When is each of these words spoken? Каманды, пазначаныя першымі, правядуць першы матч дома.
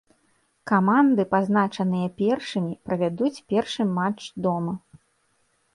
Каманды, 0.71 1.21
пазначаныя 1.33 2.07
першымі, 2.23 2.73
правядуць 2.89 3.33
першы 3.55 3.81
матч 3.97 4.21
дома. 4.49 4.73